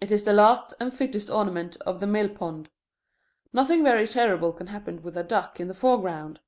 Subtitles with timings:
[0.00, 2.70] It is the last and fittest ornament of the mill pond.
[3.52, 6.40] Nothing very terrible can happen with a duck in the foreground.